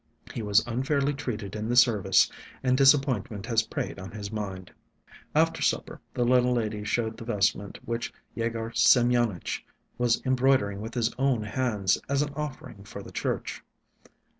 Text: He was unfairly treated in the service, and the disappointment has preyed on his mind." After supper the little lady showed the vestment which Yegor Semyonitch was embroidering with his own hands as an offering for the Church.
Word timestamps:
He 0.33 0.41
was 0.41 0.65
unfairly 0.65 1.13
treated 1.13 1.55
in 1.55 1.69
the 1.69 1.75
service, 1.75 2.27
and 2.63 2.71
the 2.75 2.81
disappointment 2.81 3.45
has 3.45 3.61
preyed 3.61 3.99
on 3.99 4.09
his 4.09 4.31
mind." 4.31 4.71
After 5.35 5.61
supper 5.61 6.01
the 6.11 6.25
little 6.25 6.53
lady 6.53 6.83
showed 6.83 7.17
the 7.17 7.23
vestment 7.23 7.77
which 7.85 8.11
Yegor 8.33 8.71
Semyonitch 8.73 9.63
was 9.99 10.19
embroidering 10.25 10.81
with 10.81 10.95
his 10.95 11.13
own 11.19 11.43
hands 11.43 11.99
as 12.09 12.23
an 12.23 12.33
offering 12.33 12.83
for 12.83 13.03
the 13.03 13.11
Church. 13.11 13.61